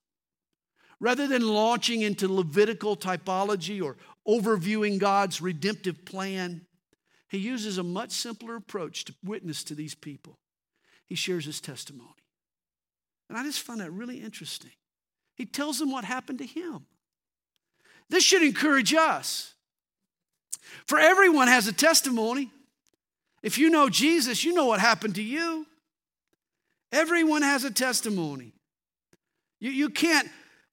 [0.99, 6.67] rather than launching into Levitical typology or overviewing God's redemptive plan,
[7.27, 10.37] he uses a much simpler approach to witness to these people.
[11.07, 12.09] He shares his testimony.
[13.29, 14.71] And I just find that really interesting.
[15.35, 16.85] He tells them what happened to him.
[18.09, 19.53] This should encourage us.
[20.87, 22.51] For everyone has a testimony.
[23.41, 25.65] If you know Jesus, you know what happened to you.
[26.91, 28.53] Everyone has a testimony.
[29.59, 30.29] You, you can't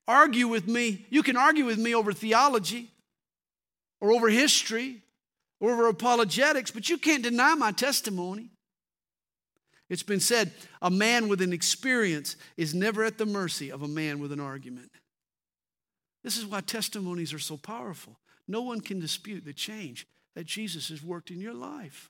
[0.06, 1.06] argue with me.
[1.10, 2.90] You can argue with me over theology
[4.00, 5.02] or over history
[5.60, 8.50] or over apologetics, but you can't deny my testimony.
[9.91, 13.88] It's been said a man with an experience is never at the mercy of a
[13.88, 14.91] man with an argument.
[16.22, 18.16] This is why testimonies are so powerful.
[18.47, 22.09] No one can dispute the change that Jesus has worked in your life.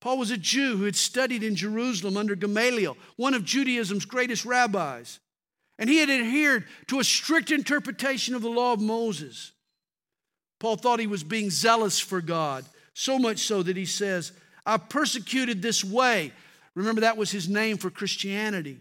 [0.00, 4.46] Paul was a Jew who had studied in Jerusalem under Gamaliel, one of Judaism's greatest
[4.46, 5.20] rabbis.
[5.78, 9.52] And he had adhered to a strict interpretation of the law of Moses.
[10.58, 12.64] Paul thought he was being zealous for God,
[12.94, 14.32] so much so that he says,
[14.70, 16.32] I persecuted this way.
[16.76, 18.80] Remember, that was his name for Christianity.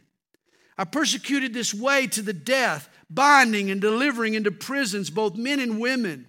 [0.77, 5.79] I persecuted this way to the death, binding and delivering into prisons both men and
[5.79, 6.27] women,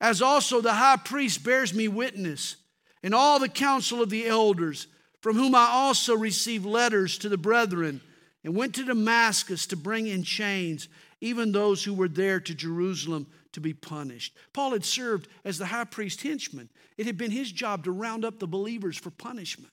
[0.00, 2.56] as also the high priest bears me witness
[3.04, 4.88] and all the council of the elders,
[5.20, 8.00] from whom I also received letters to the brethren,
[8.42, 10.88] and went to Damascus to bring in chains
[11.20, 13.28] even those who were there to Jerusalem
[13.58, 14.36] to be punished.
[14.52, 16.70] Paul had served as the high priest henchman.
[16.96, 19.72] It had been his job to round up the believers for punishment.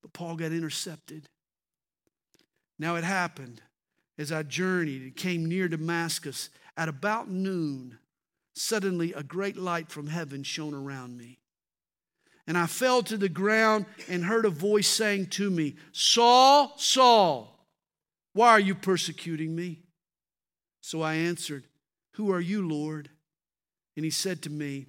[0.00, 1.28] But Paul got intercepted.
[2.78, 3.60] Now it happened
[4.18, 7.98] as I journeyed and came near Damascus at about noon.
[8.54, 11.38] Suddenly, a great light from heaven shone around me.
[12.46, 17.66] And I fell to the ground and heard a voice saying to me, Saul, Saul,
[18.32, 19.80] why are you persecuting me?
[20.80, 21.64] So I answered,
[22.14, 23.10] Who are you, Lord?
[23.96, 24.86] And he said to me,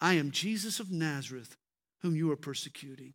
[0.00, 1.56] I am Jesus of Nazareth,
[2.00, 3.14] whom you are persecuting.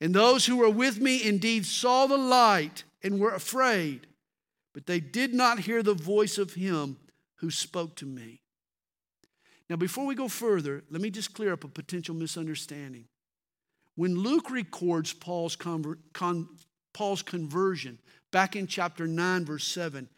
[0.00, 4.06] And those who were with me indeed saw the light and were afraid,
[4.72, 6.96] but they did not hear the voice of him
[7.36, 8.40] who spoke to me.
[9.68, 13.06] Now, before we go further, let me just clear up a potential misunderstanding.
[13.96, 16.48] When Luke records Paul's, conver- con-
[16.94, 17.98] Paul's conversion
[18.30, 20.08] back in chapter 9, verse 7,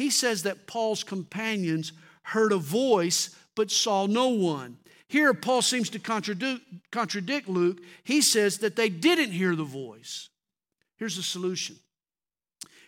[0.00, 1.92] he says that Paul's companions
[2.22, 4.78] heard a voice but saw no one.
[5.08, 7.78] Here, Paul seems to contradict, contradict Luke.
[8.04, 10.28] He says that they didn't hear the voice.
[10.96, 11.76] Here's the solution.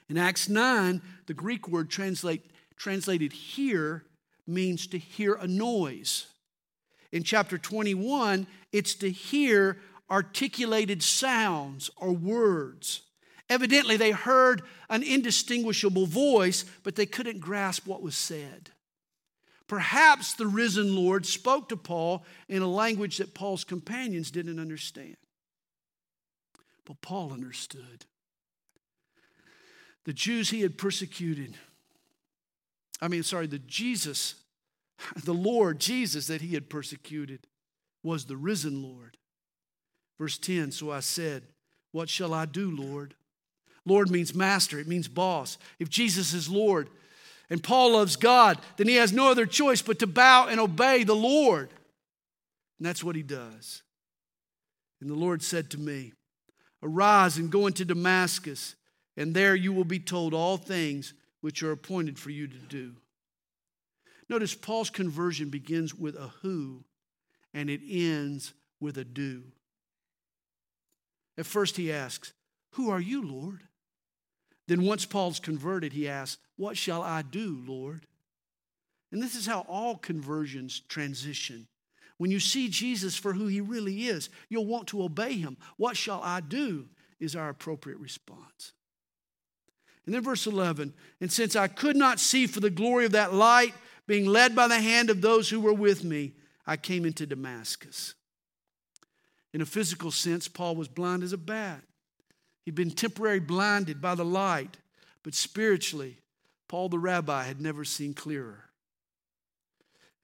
[0.08, 2.42] In Acts 9, the Greek word translate,
[2.76, 4.04] translated hear
[4.46, 6.26] means to hear a noise.
[7.10, 9.78] In chapter 21, it's to hear
[10.10, 13.02] articulated sounds or words.
[13.53, 18.70] Evidently, they heard an indistinguishable voice, but they couldn't grasp what was said.
[19.66, 25.16] Perhaps the risen Lord spoke to Paul in a language that Paul's companions didn't understand.
[26.84, 28.07] But Paul understood.
[30.05, 31.57] The Jews he had persecuted
[33.03, 34.36] I mean, sorry, the Jesus,
[35.24, 37.48] the Lord Jesus that he had persecuted,
[38.05, 39.18] was the risen Lord.
[40.18, 41.42] Verse 10 So I said,
[41.90, 43.14] What shall I do, Lord?
[43.84, 45.58] Lord means master, it means boss.
[45.78, 46.88] If Jesus is Lord
[47.50, 51.04] and Paul loves God, then he has no other choice but to bow and obey
[51.04, 51.70] the Lord.
[52.78, 53.82] And that's what he does.
[55.00, 56.12] And the Lord said to me,
[56.82, 58.74] Arise and go into Damascus,
[59.16, 62.94] and there you will be told all things which are appointed for you to do.
[64.28, 66.84] Notice Paul's conversion begins with a who
[67.52, 69.42] and it ends with a do.
[71.36, 72.32] At first, he asks,
[72.72, 73.60] Who are you, Lord?
[74.68, 78.06] Then, once Paul's converted, he asks, What shall I do, Lord?
[79.10, 81.66] And this is how all conversions transition.
[82.18, 85.56] When you see Jesus for who he really is, you'll want to obey him.
[85.76, 86.88] What shall I do?
[87.22, 88.72] is our appropriate response.
[90.04, 93.32] And then, verse 11, and since I could not see for the glory of that
[93.32, 93.74] light,
[94.08, 96.32] being led by the hand of those who were with me,
[96.66, 98.14] I came into Damascus.
[99.54, 101.82] In a physical sense, Paul was blind as a bat.
[102.64, 104.76] He'd been temporarily blinded by the light,
[105.22, 106.18] but spiritually,
[106.68, 108.64] Paul the rabbi had never seen clearer.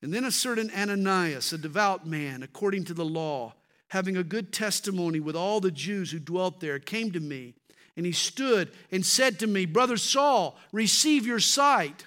[0.01, 3.55] And then a certain Ananias, a devout man, according to the law,
[3.89, 7.55] having a good testimony with all the Jews who dwelt there, came to me,
[7.97, 12.07] and he stood and said to me, Brother Saul, receive your sight.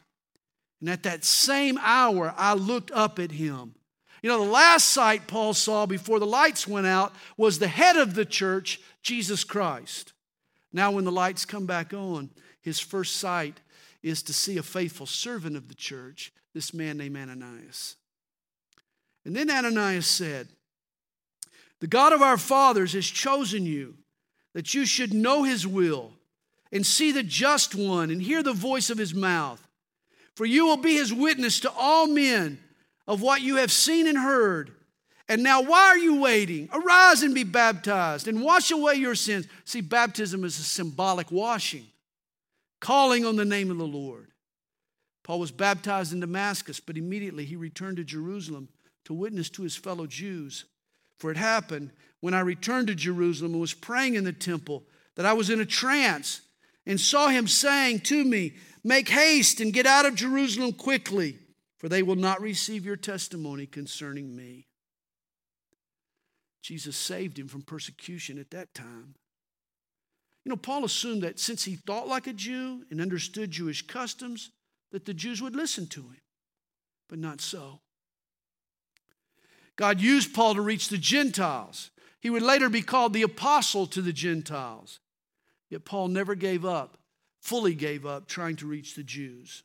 [0.80, 3.76] And at that same hour, I looked up at him.
[4.22, 7.98] You know, the last sight Paul saw before the lights went out was the head
[7.98, 10.14] of the church, Jesus Christ.
[10.74, 12.30] Now, when the lights come back on,
[12.62, 13.60] his first sight
[14.02, 17.96] is to see a faithful servant of the church, this man named Ananias.
[19.26, 20.48] And then Ananias said,
[21.80, 23.96] The God of our fathers has chosen you
[24.54, 26.14] that you should know his will
[26.72, 29.66] and see the just one and hear the voice of his mouth.
[30.36, 32.60] For you will be his witness to all men
[33.08, 34.72] of what you have seen and heard.
[35.32, 36.68] And now, why are you waiting?
[36.74, 39.48] Arise and be baptized and wash away your sins.
[39.64, 41.86] See, baptism is a symbolic washing,
[42.82, 44.28] calling on the name of the Lord.
[45.24, 48.68] Paul was baptized in Damascus, but immediately he returned to Jerusalem
[49.06, 50.66] to witness to his fellow Jews.
[51.18, 54.84] For it happened when I returned to Jerusalem and was praying in the temple
[55.16, 56.42] that I was in a trance
[56.86, 61.38] and saw him saying to me, Make haste and get out of Jerusalem quickly
[61.78, 64.68] for they will not receive your testimony concerning me.
[66.62, 69.16] Jesus saved him from persecution at that time.
[70.44, 74.52] You know, Paul assumed that since he thought like a Jew and understood Jewish customs,
[74.92, 76.22] that the Jews would listen to him.
[77.10, 77.80] But not so.
[79.76, 81.92] God used Paul to reach the Gentiles.
[82.20, 85.00] He would later be called the apostle to the Gentiles.
[85.70, 86.98] Yet Paul never gave up,
[87.40, 89.64] fully gave up, trying to reach the Jews.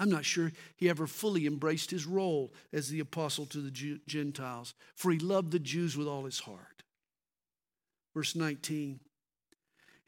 [0.00, 4.72] I'm not sure he ever fully embraced his role as the apostle to the Gentiles,
[4.96, 6.82] for he loved the Jews with all his heart.
[8.14, 8.98] Verse 19.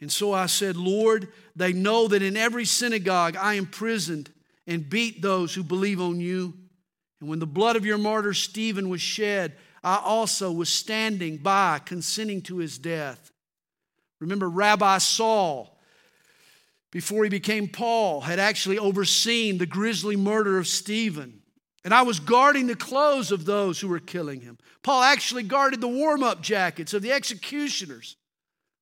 [0.01, 4.31] And so I said, Lord, they know that in every synagogue I imprisoned
[4.67, 6.55] and beat those who believe on you.
[7.21, 11.81] And when the blood of your martyr Stephen was shed, I also was standing by,
[11.85, 13.31] consenting to his death.
[14.21, 15.79] Remember, Rabbi Saul
[16.93, 21.41] before he became Paul, had actually overseen the grisly murder of Stephen.
[21.85, 24.59] And I was guarding the clothes of those who were killing him.
[24.83, 28.17] Paul actually guarded the warm up jackets of the executioners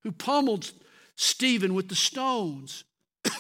[0.02, 0.72] who pummeled
[1.14, 2.84] Stephen with the stones.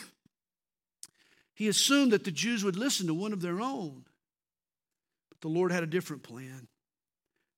[1.54, 4.04] he assumed that the Jews would listen to one of their own.
[5.30, 6.68] But the Lord had a different plan.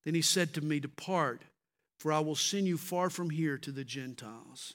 [0.05, 1.43] Then he said to me, Depart,
[1.99, 4.75] for I will send you far from here to the Gentiles.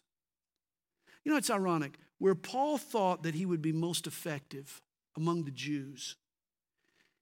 [1.25, 4.81] You know, it's ironic where Paul thought that he would be most effective
[5.15, 6.15] among the Jews,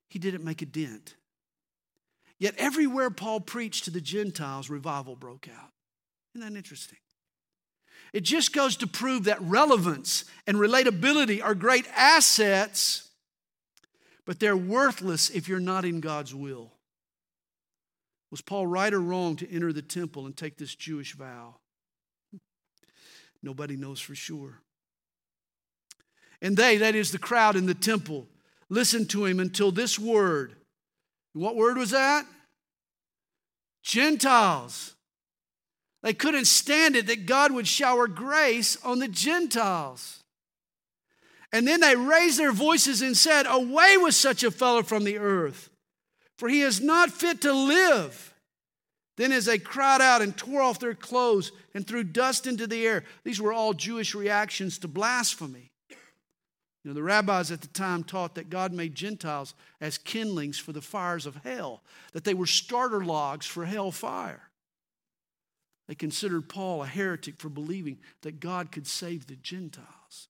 [0.08, 1.16] he didn't make a dent.
[2.38, 5.72] Yet everywhere Paul preached to the Gentiles, revival broke out.
[6.34, 7.00] Isn't that interesting?
[8.14, 13.10] It just goes to prove that relevance and relatability are great assets,
[14.26, 16.72] but they're worthless if you're not in God's will.
[18.32, 21.56] Was Paul right or wrong to enter the temple and take this Jewish vow?
[23.42, 24.62] Nobody knows for sure.
[26.46, 28.28] And they, that is the crowd in the temple,
[28.70, 30.56] listened to him until this word.
[31.34, 32.24] What word was that?
[33.82, 34.94] Gentiles.
[36.04, 40.24] They couldn't stand it that God would shower grace on the Gentiles.
[41.52, 45.18] And then they raised their voices and said, Away with such a fellow from the
[45.18, 45.72] earth,
[46.38, 48.36] for he is not fit to live.
[49.18, 52.86] Then, as they cried out and tore off their clothes and threw dust into the
[52.86, 55.72] air, these were all Jewish reactions to blasphemy.
[56.86, 60.72] You know, the rabbis at the time taught that God made Gentiles as kindlings for
[60.72, 61.82] the fires of hell,
[62.12, 64.52] that they were starter logs for hell fire.
[65.88, 70.28] They considered Paul a heretic for believing that God could save the Gentiles.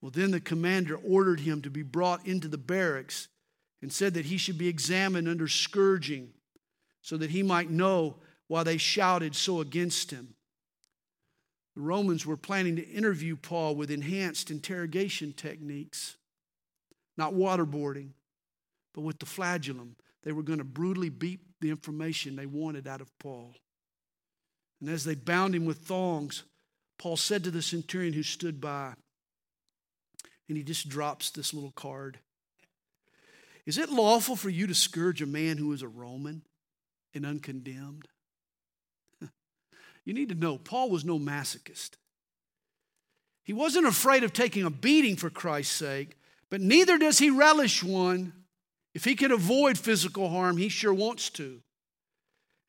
[0.00, 3.26] Well, then the commander ordered him to be brought into the barracks
[3.82, 6.30] and said that he should be examined under scourging
[7.02, 8.14] so that he might know
[8.46, 10.36] why they shouted so against him.
[11.74, 16.16] The Romans were planning to interview Paul with enhanced interrogation techniques,
[17.16, 18.10] not waterboarding,
[18.94, 19.96] but with the flagellum.
[20.22, 23.54] They were going to brutally beat the information they wanted out of Paul.
[24.80, 26.44] And as they bound him with thongs,
[26.98, 28.94] Paul said to the centurion who stood by,
[30.48, 32.18] and he just drops this little card
[33.66, 36.42] Is it lawful for you to scourge a man who is a Roman
[37.14, 38.08] and uncondemned?
[40.04, 41.96] You need to know, Paul was no masochist.
[43.42, 46.16] He wasn't afraid of taking a beating for Christ's sake,
[46.50, 48.32] but neither does he relish one.
[48.94, 51.60] If he can avoid physical harm, he sure wants to.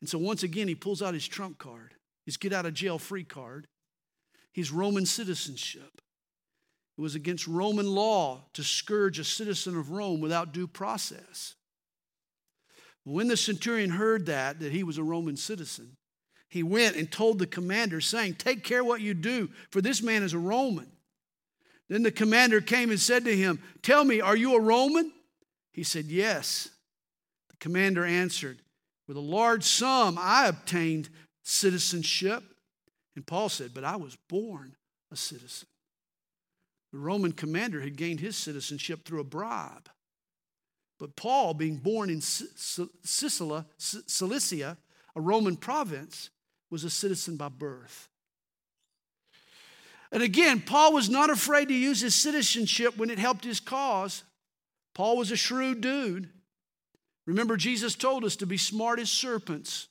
[0.02, 1.94] And so once again, he pulls out his trump card,
[2.26, 3.68] his get out of jail free card,
[4.52, 6.02] his Roman citizenship.
[6.98, 11.56] It was against Roman law to scourge a citizen of Rome without due process.
[13.04, 15.98] When the centurion heard that, that he was a Roman citizen,
[16.48, 20.24] he went and told the commander, saying, Take care what you do, for this man
[20.24, 20.92] is a Roman.
[21.90, 25.12] Then the commander came and said to him, Tell me, are you a Roman?
[25.72, 26.70] He said, Yes.
[27.50, 28.62] The commander answered,
[29.08, 31.10] With a large sum I obtained
[31.44, 32.44] citizenship.
[33.16, 34.76] And Paul said, But I was born
[35.12, 35.68] a citizen.
[36.92, 39.90] The Roman commander had gained his citizenship through a bribe.
[40.98, 43.66] But Paul, being born in Cilicia,
[45.16, 46.30] a Roman province,
[46.76, 48.10] was a citizen by birth.
[50.12, 54.26] And again, Paul was not afraid to use his citizenship when it helped his cause.
[54.94, 56.28] Paul was a shrewd dude.
[57.26, 59.88] Remember, Jesus told us to be smart as serpents.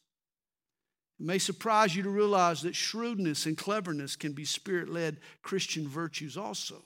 [1.18, 5.88] It may surprise you to realize that shrewdness and cleverness can be spirit led Christian
[5.88, 6.84] virtues also.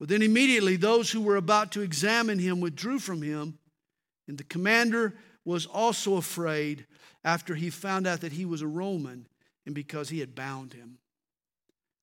[0.00, 3.58] But then immediately those who were about to examine him withdrew from him,
[4.26, 6.86] and the commander was also afraid
[7.24, 9.26] after he found out that he was a Roman
[9.66, 10.98] and because he had bound him.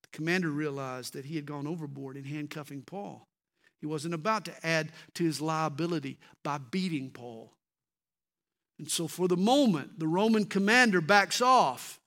[0.04, 3.28] The commander realized that he had gone overboard in handcuffing Paul.
[3.80, 7.54] He wasn't about to add to his liability by beating Paul.
[8.78, 12.00] And so, for the moment, the Roman commander backs off.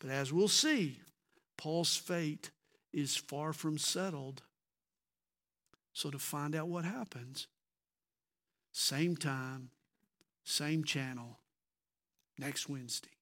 [0.00, 1.00] But as we'll see,
[1.56, 2.50] Paul's fate
[2.92, 4.42] is far from settled.
[5.92, 7.48] So, to find out what happens,
[8.72, 9.70] same time,
[10.48, 11.40] same channel,
[12.38, 13.17] next Wednesday.